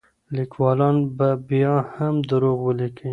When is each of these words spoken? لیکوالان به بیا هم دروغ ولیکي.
لیکوالان 0.35 0.97
به 1.17 1.29
بیا 1.47 1.75
هم 1.95 2.15
دروغ 2.29 2.57
ولیکي. 2.67 3.09